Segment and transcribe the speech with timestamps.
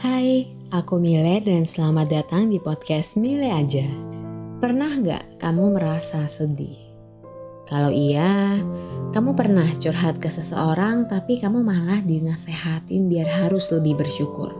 [0.00, 3.84] Hai, aku Mile dan selamat datang di podcast Mile Aja.
[4.56, 6.80] Pernah nggak kamu merasa sedih?
[7.68, 8.56] Kalau iya,
[9.12, 14.56] kamu pernah curhat ke seseorang tapi kamu malah dinasehatin biar harus lebih bersyukur.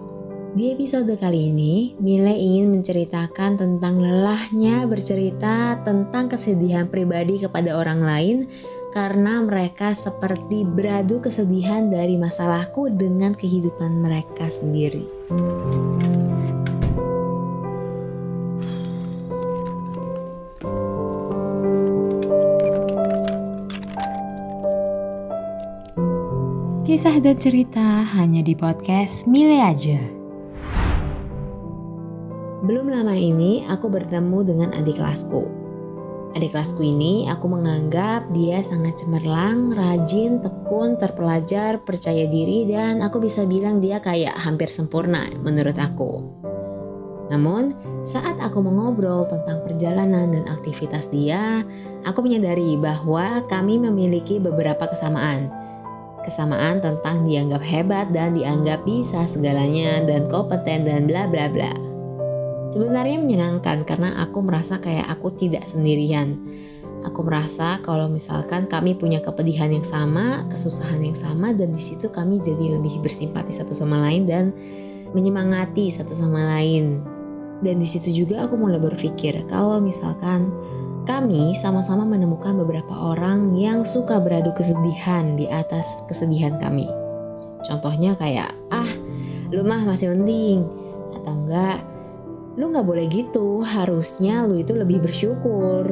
[0.52, 8.04] Di episode kali ini, Mile ingin menceritakan tentang lelahnya bercerita tentang kesedihan pribadi kepada orang
[8.04, 8.52] lain
[8.94, 15.02] karena mereka seperti beradu kesedihan dari masalahku dengan kehidupan mereka sendiri.
[26.86, 29.98] Kisah dan cerita hanya di podcast Mile aja.
[32.62, 35.63] Belum lama ini aku bertemu dengan adik kelasku
[36.34, 43.22] Adik kelasku ini aku menganggap dia sangat cemerlang, rajin, tekun, terpelajar, percaya diri dan aku
[43.22, 46.26] bisa bilang dia kayak hampir sempurna menurut aku.
[47.30, 51.62] Namun, saat aku mengobrol tentang perjalanan dan aktivitas dia,
[52.02, 55.54] aku menyadari bahwa kami memiliki beberapa kesamaan.
[56.26, 61.93] Kesamaan tentang dianggap hebat dan dianggap bisa segalanya dan kompeten dan bla bla bla.
[62.74, 66.34] Sebenarnya menyenangkan karena aku merasa kayak aku tidak sendirian.
[67.06, 72.10] Aku merasa kalau misalkan kami punya kepedihan yang sama, kesusahan yang sama, dan di situ
[72.10, 74.50] kami jadi lebih bersimpati satu sama lain dan
[75.14, 76.98] menyemangati satu sama lain.
[77.62, 80.50] Dan di situ juga aku mulai berpikir kalau misalkan
[81.06, 86.90] kami sama-sama menemukan beberapa orang yang suka beradu kesedihan di atas kesedihan kami.
[87.62, 88.90] Contohnya kayak, ah,
[89.54, 90.66] lu mah masih mending,
[91.22, 91.93] atau enggak,
[92.54, 93.62] lu nggak boleh gitu.
[93.62, 95.90] Harusnya lu itu lebih bersyukur.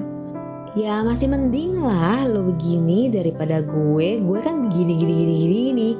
[0.73, 4.23] Ya masih mending lah lu begini daripada gue.
[4.25, 5.91] Gue kan begini gini gini gini gini.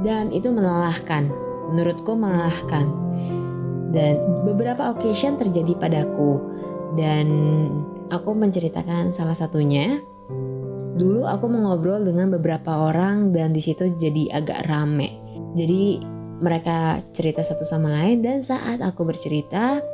[0.00, 1.28] Dan itu melelahkan.
[1.74, 2.86] Menurutku melelahkan.
[3.90, 6.40] Dan beberapa occasion terjadi padaku.
[6.96, 7.26] Dan
[8.08, 10.00] aku menceritakan salah satunya.
[10.96, 15.20] Dulu aku mengobrol dengan beberapa orang dan di situ jadi agak rame.
[15.56, 16.00] Jadi
[16.40, 19.84] mereka cerita satu sama lain dan saat aku bercerita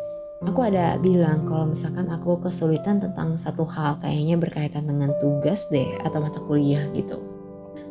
[0.45, 5.99] aku ada bilang kalau misalkan aku kesulitan tentang satu hal kayaknya berkaitan dengan tugas deh
[6.07, 7.19] atau mata kuliah gitu.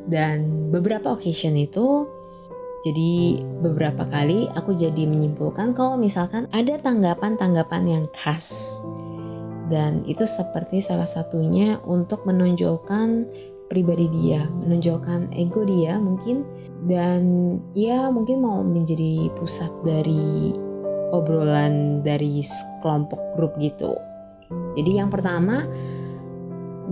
[0.06, 2.06] Dan beberapa occasion itu
[2.86, 8.78] jadi beberapa kali aku jadi menyimpulkan kalau misalkan ada tanggapan-tanggapan yang khas.
[9.66, 13.26] Dan itu seperti salah satunya untuk menonjolkan
[13.66, 16.46] pribadi dia, menonjolkan ego dia mungkin
[16.86, 17.22] dan
[17.74, 20.54] ya mungkin mau menjadi pusat dari
[21.10, 22.46] obrolan dari
[22.86, 23.98] kelompok grup gitu.
[24.78, 25.66] Jadi yang pertama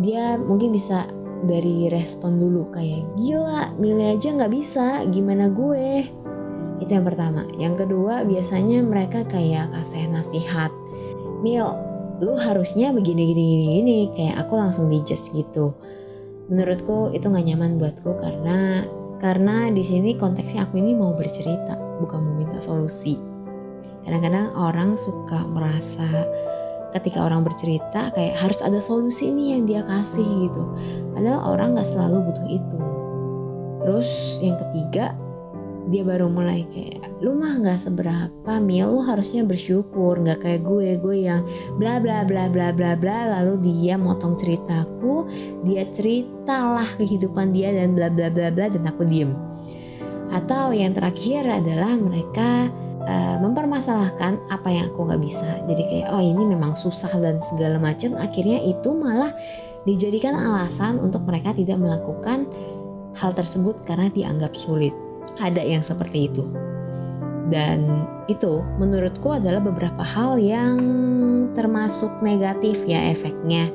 [0.01, 1.05] dia mungkin bisa
[1.45, 6.09] dari respon dulu kayak gila milih aja nggak bisa gimana gue?
[6.81, 7.45] Itu yang pertama.
[7.53, 10.73] Yang kedua biasanya mereka kayak kasih nasihat
[11.45, 11.69] mil
[12.23, 13.97] lu harusnya begini gini gini gini.
[14.09, 15.77] Kayak aku langsung dijudge gitu.
[16.49, 18.87] Menurutku itu nggak nyaman buatku karena
[19.23, 23.15] karena di sini konteksnya aku ini mau bercerita, bukan mau minta solusi.
[24.03, 26.03] Kadang-kadang orang suka merasa
[26.91, 30.67] ketika orang bercerita kayak harus ada solusi nih yang dia kasih gitu.
[31.15, 32.79] Padahal orang nggak selalu butuh itu.
[33.79, 34.09] Terus
[34.43, 35.15] yang ketiga,
[35.91, 38.99] dia baru mulai kayak lu mah nggak seberapa mil.
[38.99, 40.19] Lu harusnya bersyukur.
[40.23, 40.89] Nggak kayak gue.
[40.99, 41.43] Gue yang
[41.75, 43.39] bla bla bla bla bla bla.
[43.39, 45.27] Lalu dia motong ceritaku.
[45.67, 49.31] Dia ceritalah kehidupan dia dan bla bla bla bla dan aku diem.
[50.31, 52.71] Atau yang terakhir adalah mereka
[53.03, 55.47] uh, mempermasalahkan apa yang aku nggak bisa.
[55.67, 58.15] Jadi kayak oh ini memang susah dan segala macam.
[58.19, 59.35] Akhirnya itu malah
[59.83, 62.47] dijadikan alasan untuk mereka tidak melakukan
[63.19, 65.02] hal tersebut karena dianggap sulit
[65.39, 66.43] ada yang seperti itu.
[67.49, 70.79] Dan itu menurutku adalah beberapa hal yang
[71.51, 73.67] termasuk negatif ya efeknya.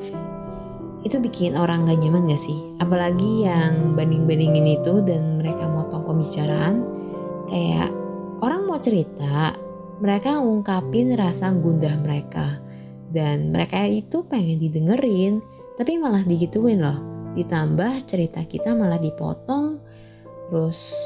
[1.07, 2.59] Itu bikin orang gak nyaman gak sih?
[2.83, 6.83] Apalagi yang banding-bandingin itu dan mereka motong pembicaraan.
[7.49, 7.95] Kayak
[8.43, 9.55] orang mau cerita,
[10.03, 12.59] mereka ngungkapin rasa gundah mereka.
[13.09, 15.41] Dan mereka itu pengen didengerin,
[15.81, 16.99] tapi malah digituin loh.
[17.33, 19.81] Ditambah cerita kita malah dipotong,
[20.51, 20.99] terus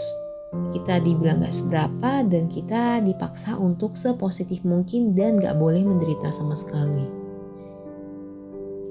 [0.53, 6.53] kita dibilang gak seberapa dan kita dipaksa untuk sepositif mungkin dan gak boleh menderita sama
[6.53, 7.09] sekali.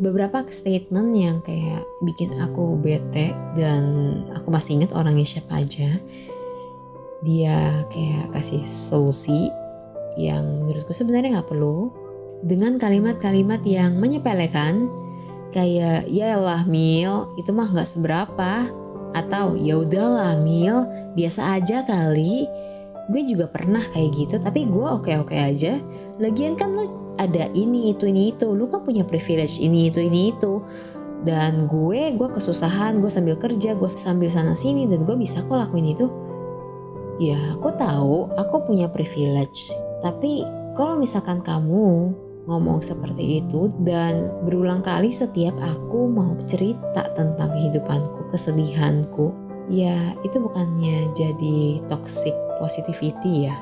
[0.02, 3.84] Beberapa statement yang kayak bikin aku bete dan
[4.34, 5.90] aku masih inget orangnya siapa aja.
[7.22, 9.54] Dia kayak kasih solusi
[10.18, 11.94] yang menurutku sebenarnya gak perlu
[12.42, 14.90] dengan kalimat-kalimat yang menyepelekan
[15.54, 18.81] kayak ya lah mil itu mah gak seberapa
[19.12, 22.48] atau ya udahlah Mil biasa aja kali.
[23.12, 25.76] Gue juga pernah kayak gitu tapi gue oke oke aja.
[26.22, 28.52] Lagian kan lo ada ini itu ini itu.
[28.56, 30.64] Lu kan punya privilege ini itu ini itu.
[31.22, 35.60] Dan gue gue kesusahan gue sambil kerja gue sambil sana sini dan gue bisa kok
[35.60, 36.08] lakuin itu.
[37.22, 39.76] Ya aku tahu aku punya privilege.
[40.02, 40.42] Tapi
[40.74, 42.16] kalau misalkan kamu
[42.50, 49.34] ngomong seperti itu dan berulang kali setiap aku mau cerita tentang kehidupanku, kesedihanku,
[49.70, 53.56] ya itu bukannya jadi toxic positivity ya.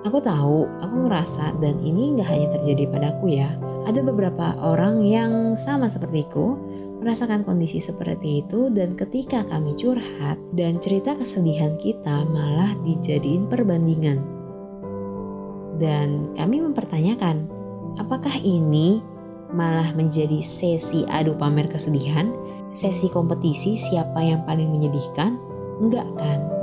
[0.00, 3.52] Aku tahu, aku ngerasa dan ini nggak hanya terjadi padaku ya.
[3.84, 6.56] Ada beberapa orang yang sama sepertiku
[7.00, 14.39] merasakan kondisi seperti itu dan ketika kami curhat dan cerita kesedihan kita malah dijadiin perbandingan.
[15.80, 17.48] Dan kami mempertanyakan,
[17.96, 19.00] apakah ini
[19.50, 22.28] malah menjadi sesi adu pamer kesedihan,
[22.76, 25.40] sesi kompetisi siapa yang paling menyedihkan?
[25.80, 26.60] Enggak kan?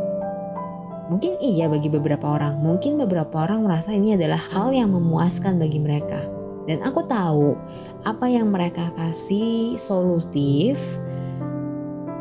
[1.09, 5.81] Mungkin iya bagi beberapa orang, mungkin beberapa orang merasa ini adalah hal yang memuaskan bagi
[5.81, 6.19] mereka.
[6.67, 7.55] Dan aku tahu
[8.03, 10.75] apa yang mereka kasih solutif.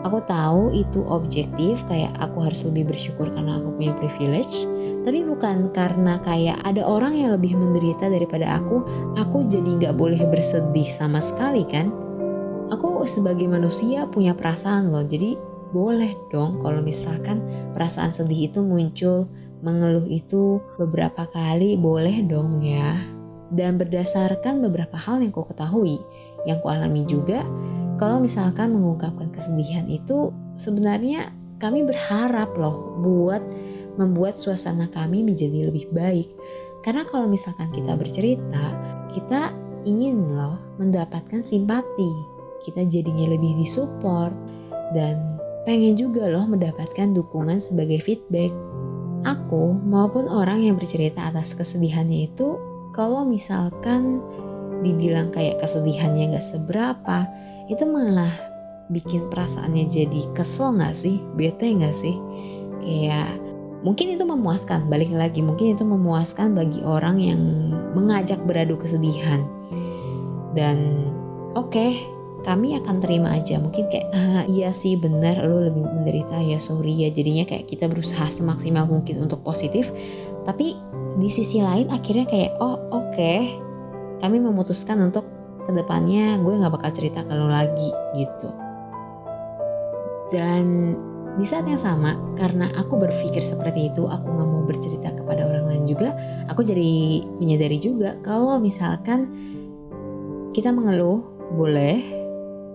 [0.06, 4.70] Aku tahu itu objektif, kayak aku harus lebih bersyukur karena aku punya privilege.
[5.06, 8.82] Tapi bukan karena kayak ada orang yang lebih menderita daripada aku,
[9.14, 11.94] aku jadi nggak boleh bersedih sama sekali kan.
[12.74, 15.38] Aku sebagai manusia punya perasaan loh, jadi
[15.70, 17.38] boleh dong kalau misalkan
[17.70, 19.30] perasaan sedih itu muncul,
[19.62, 22.98] mengeluh itu beberapa kali boleh dong ya.
[23.46, 26.02] Dan berdasarkan beberapa hal yang kau ketahui,
[26.50, 27.46] yang ku alami juga,
[27.94, 31.30] kalau misalkan mengungkapkan kesedihan itu sebenarnya
[31.62, 33.40] kami berharap loh buat
[33.96, 36.28] membuat suasana kami menjadi lebih baik.
[36.84, 38.64] Karena kalau misalkan kita bercerita,
[39.10, 39.50] kita
[39.82, 42.12] ingin loh mendapatkan simpati.
[42.62, 44.32] Kita jadinya lebih disupport
[44.94, 48.54] dan pengen juga loh mendapatkan dukungan sebagai feedback.
[49.26, 52.54] Aku maupun orang yang bercerita atas kesedihannya itu,
[52.94, 54.22] kalau misalkan
[54.84, 57.26] dibilang kayak kesedihannya gak seberapa,
[57.66, 58.30] itu malah
[58.86, 61.18] bikin perasaannya jadi kesel gak sih?
[61.34, 62.14] Bete gak sih?
[62.84, 63.45] Kayak
[63.86, 67.38] mungkin itu memuaskan, balik lagi mungkin itu memuaskan bagi orang yang
[67.94, 69.46] mengajak beradu kesedihan.
[70.58, 71.06] Dan
[71.54, 71.94] oke, okay,
[72.42, 73.62] kami akan terima aja.
[73.62, 76.42] Mungkin kayak ah, iya sih benar lo lebih menderita.
[76.42, 79.94] Ya sorry ya jadinya kayak kita berusaha semaksimal mungkin untuk positif.
[80.42, 80.74] Tapi
[81.22, 83.54] di sisi lain akhirnya kayak oh oke okay,
[84.18, 85.24] kami memutuskan untuk
[85.66, 88.50] ke depannya gue nggak bakal cerita ke lo lagi gitu.
[90.26, 90.94] Dan
[91.36, 95.68] di saat yang sama karena aku berpikir seperti itu aku nggak mau bercerita kepada orang
[95.68, 96.16] lain juga
[96.48, 99.28] aku jadi menyadari juga kalau misalkan
[100.56, 101.20] kita mengeluh
[101.52, 102.00] boleh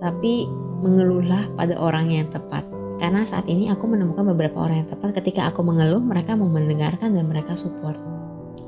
[0.01, 0.45] tapi
[0.81, 2.65] mengeluhlah pada orang yang tepat.
[2.97, 7.13] Karena saat ini aku menemukan beberapa orang yang tepat ketika aku mengeluh mereka mau mendengarkan
[7.13, 7.97] dan mereka support.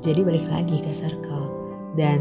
[0.01, 1.49] Jadi balik lagi ke circle.
[1.93, 2.17] Dan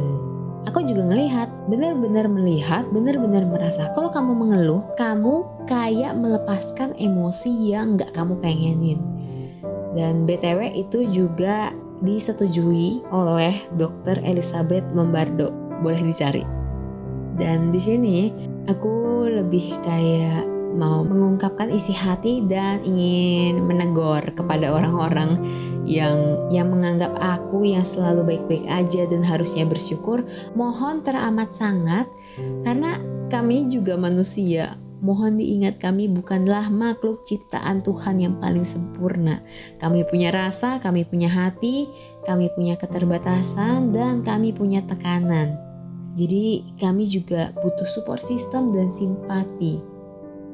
[0.67, 7.99] aku juga ngelihat, benar-benar melihat, benar-benar merasa kalau kamu mengeluh, kamu kayak melepaskan emosi yang
[7.99, 9.00] gak kamu pengenin.
[9.93, 14.19] Dan BTW itu juga disetujui oleh Dr.
[14.25, 15.53] Elizabeth Lombardo.
[15.85, 16.43] Boleh dicari.
[17.37, 18.17] Dan di sini
[18.67, 25.36] aku lebih kayak mau mengungkapkan isi hati dan ingin menegur kepada orang-orang
[25.82, 30.22] yang yang menganggap aku yang selalu baik-baik aja dan harusnya bersyukur
[30.55, 32.06] mohon teramat sangat.
[32.62, 32.96] Karena
[33.29, 39.43] kami juga manusia mohon diingat kami bukanlah makhluk ciptaan Tuhan yang paling sempurna.
[39.82, 41.91] Kami punya rasa kami punya hati
[42.22, 45.58] kami punya keterbatasan dan kami punya tekanan.
[46.15, 49.82] Jadi kami juga butuh support system dan simpati.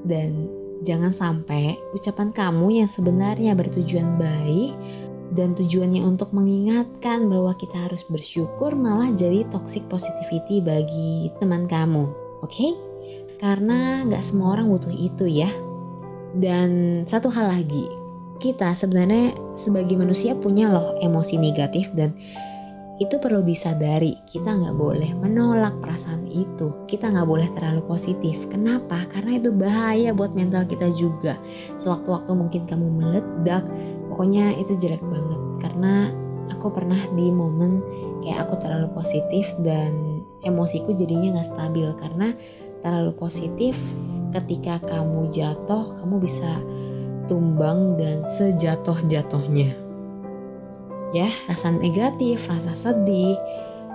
[0.00, 0.49] Dan
[0.87, 4.73] jangan sampai ucapan kamu yang sebenarnya bertujuan baik
[5.38, 12.11] dan tujuannya untuk mengingatkan bahwa kita harus bersyukur malah jadi toxic positivity bagi teman kamu.
[12.42, 12.50] Oke?
[12.50, 12.73] Okay?
[13.38, 15.47] Karena nggak semua orang butuh itu ya.
[16.35, 17.87] Dan satu hal lagi,
[18.42, 22.18] kita sebenarnya sebagai manusia punya loh emosi negatif dan
[22.99, 29.07] itu perlu disadari kita nggak boleh menolak perasaan itu kita nggak boleh terlalu positif kenapa
[29.07, 31.38] karena itu bahaya buat mental kita juga
[31.78, 33.62] sewaktu-waktu mungkin kamu meledak
[34.18, 35.38] pokoknya itu jelek banget.
[35.62, 36.10] Karena
[36.50, 37.78] aku pernah di momen
[38.18, 41.87] kayak aku terlalu positif dan emosiku jadinya nggak stabil.
[41.94, 42.34] Karena
[42.82, 43.78] terlalu positif
[44.34, 46.50] ketika kamu jatuh kamu bisa
[47.30, 49.70] tumbang dan sejatuh-jatuhnya.
[51.14, 53.38] Ya rasa negatif rasa sedih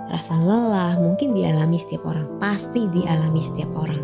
[0.08, 2.40] rasa lelah mungkin dialami setiap orang.
[2.40, 4.00] Pasti dialami setiap orang.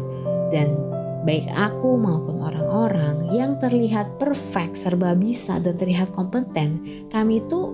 [0.52, 0.89] Dan
[1.24, 6.80] baik aku maupun orang-orang yang terlihat perfect, serba bisa dan terlihat kompeten,
[7.12, 7.70] kami itu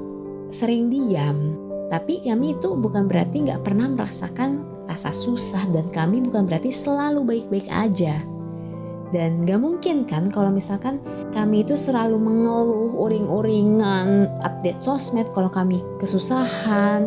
[0.51, 1.59] sering diam.
[1.87, 7.23] Tapi kami itu bukan berarti nggak pernah merasakan rasa susah dan kami bukan berarti selalu
[7.23, 8.19] baik-baik aja.
[9.15, 10.99] Dan gak mungkin kan kalau misalkan
[11.31, 17.07] kami itu selalu mengeluh uring-uringan update sosmed kalau kami kesusahan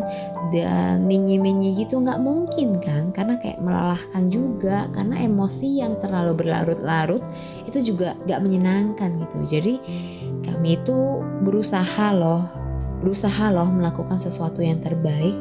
[0.50, 3.12] dan menye-menye gitu nggak mungkin kan.
[3.12, 7.22] Karena kayak melelahkan juga karena emosi yang terlalu berlarut-larut
[7.68, 9.36] itu juga gak menyenangkan gitu.
[9.44, 9.74] Jadi
[10.40, 12.60] kami itu berusaha loh
[13.00, 15.32] berusaha loh melakukan sesuatu yang terbaik.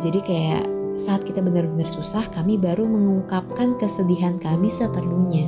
[0.00, 5.44] Jadi kayak saat kita benar-benar susah, kami baru mengungkapkan kesedihan kami seperlunya.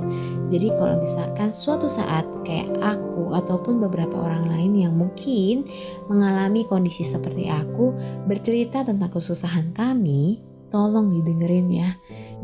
[0.52, 5.64] Jadi kalau misalkan suatu saat kayak aku ataupun beberapa orang lain yang mungkin
[6.08, 7.96] mengalami kondisi seperti aku
[8.28, 11.90] bercerita tentang kesusahan kami, tolong didengerin ya.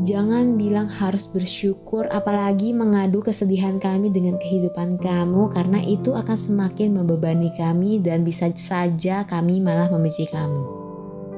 [0.00, 6.98] Jangan bilang harus bersyukur apalagi mengadu kesedihan kami dengan kehidupan kamu karena itu akan semakin
[6.98, 10.83] membebani kami dan bisa saja kami malah membenci kamu.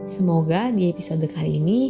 [0.06, 1.80] Semoga di episode kali ini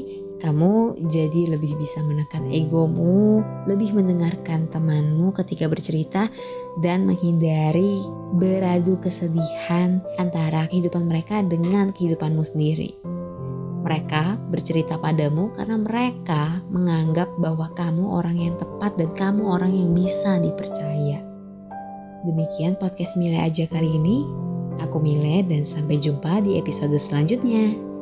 [0.40, 6.32] kamu jadi lebih bisa menekan egomu, lebih mendengarkan temanmu ketika bercerita,
[6.80, 8.00] dan menghindari
[8.40, 12.96] beradu kesedihan antara kehidupan mereka dengan kehidupanmu sendiri.
[13.85, 19.92] Mereka bercerita padamu karena mereka menganggap bahwa kamu orang yang tepat dan kamu orang yang
[19.92, 21.20] bisa dipercaya.
[22.25, 24.25] Demikian podcast Mile aja kali ini.
[24.80, 27.96] Aku Mile dan sampai jumpa di episode selanjutnya.